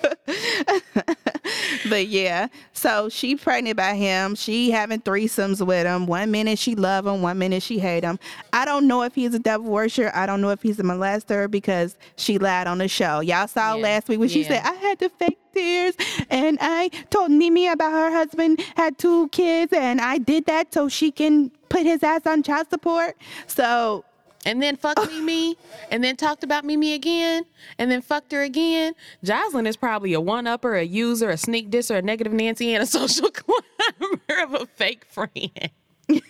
[1.88, 4.34] but yeah, so she pregnant by him.
[4.34, 6.06] She having threesomes with him.
[6.06, 8.18] One minute she love him, one minute she hate him.
[8.52, 10.10] I don't know if he's a devil worshiper.
[10.14, 13.20] I don't know if he's a molester because she lied on the show.
[13.20, 15.94] Y'all saw Yeah, last week when she said I had to fake tears
[16.30, 20.88] and I told Mimi about her husband had two kids and I did that so
[20.88, 23.16] she can put his ass on child support.
[23.46, 24.04] So
[24.46, 25.56] And then fucked Mimi,
[25.90, 27.44] and then talked about Mimi again,
[27.78, 28.94] and then fucked her again.
[29.24, 32.82] Joseline is probably a one upper, a user, a sneak disser, a negative Nancy, and
[32.82, 35.70] a social climber of a fake friend.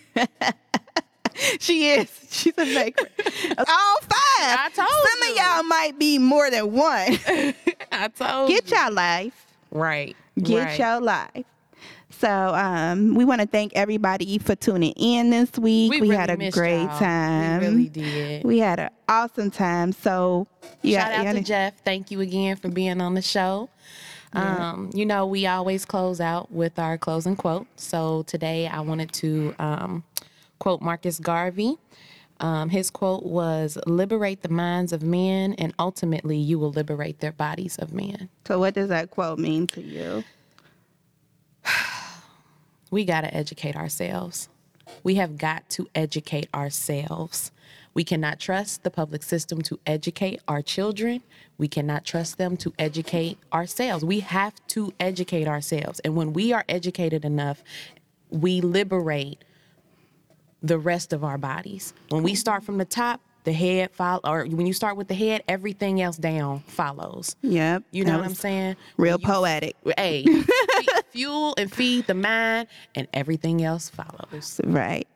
[1.59, 2.09] she is.
[2.29, 2.99] She's a fake.
[2.99, 3.55] friend.
[3.59, 4.09] All five.
[4.39, 5.31] I told Some you.
[5.31, 7.17] of y'all might be more than one.
[7.91, 8.77] I told Get you.
[8.77, 9.47] your life.
[9.71, 10.15] right.
[10.41, 10.79] Get right.
[10.79, 11.45] your life.
[12.11, 15.91] So um, we want to thank everybody for tuning in this week.
[15.91, 16.99] We, We, really had a great y'all.
[16.99, 17.61] time.
[17.61, 18.43] We really did.
[18.43, 19.91] We had an awesome time.
[19.91, 20.47] So
[20.81, 21.73] yeah, Shout out to Jeff.
[21.83, 23.69] Thank you again for being on the show.
[24.33, 27.67] Um, you know, we always close out with our closing quote.
[27.75, 30.03] So today I wanted to um,
[30.59, 31.77] quote Marcus Garvey.
[32.39, 37.33] Um, his quote was Liberate the minds of men, and ultimately you will liberate their
[37.33, 38.29] bodies of men.
[38.47, 40.23] So what does that quote mean to you?
[42.91, 44.49] we got to educate ourselves.
[45.03, 47.51] We have got to educate ourselves.
[47.93, 51.23] We cannot trust the public system to educate our children.
[51.57, 54.05] We cannot trust them to educate ourselves.
[54.05, 55.99] We have to educate ourselves.
[56.01, 57.63] And when we are educated enough,
[58.29, 59.43] we liberate
[60.61, 61.93] the rest of our bodies.
[62.09, 65.15] When we start from the top, the head follow, or when you start with the
[65.15, 67.35] head, everything else down follows.
[67.41, 67.83] Yep.
[67.91, 68.75] You know what I'm saying?
[68.97, 69.75] Real you poetic.
[69.97, 70.25] Hey,
[71.11, 74.59] fuel and feed the mind, and everything else follows.
[74.63, 75.07] Right.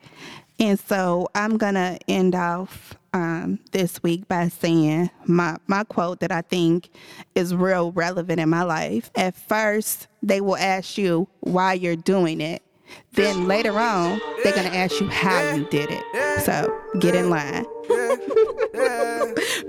[0.59, 6.19] And so I'm going to end off um, this week by saying my, my quote
[6.19, 6.89] that I think
[7.33, 9.11] is real relevant in my life.
[9.15, 12.61] At first, they will ask you why you're doing it.
[13.13, 16.03] Then later on, they're going to ask you how you did it.
[16.43, 17.65] So get in line.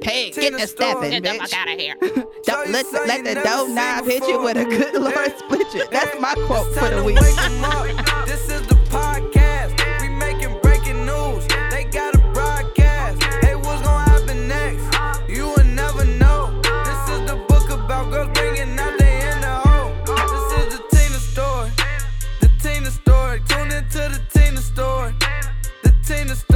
[0.01, 1.03] Pay, get the Storm.
[1.03, 1.39] stepping, Get the bitch.
[1.39, 1.95] fuck out of here.
[2.45, 5.87] Don't let, let the dough knob hit you with a good Lord split you.
[5.91, 7.19] That's my quote for the week.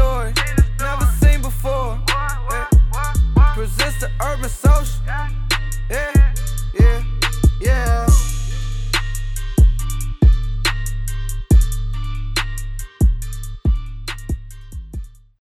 [0.00, 0.32] story.
[0.78, 2.00] Never seen before.
[2.08, 2.66] Yeah.
[3.54, 5.00] Presents the urban social.
[5.90, 6.34] Yeah,
[6.78, 7.02] yeah,
[7.60, 8.09] yeah.